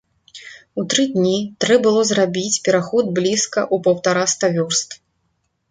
[0.83, 1.33] У тры дні
[1.65, 4.99] трэ было зрабіць пераход блізка ў паўтараста вёрст.